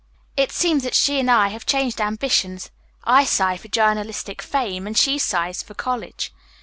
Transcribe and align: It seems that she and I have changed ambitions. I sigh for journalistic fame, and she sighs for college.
It 0.35 0.51
seems 0.51 0.81
that 0.81 0.95
she 0.95 1.19
and 1.19 1.29
I 1.29 1.49
have 1.49 1.67
changed 1.67 2.01
ambitions. 2.01 2.71
I 3.03 3.23
sigh 3.23 3.57
for 3.57 3.67
journalistic 3.67 4.41
fame, 4.41 4.87
and 4.87 4.97
she 4.97 5.19
sighs 5.19 5.61
for 5.61 5.75
college. 5.75 6.33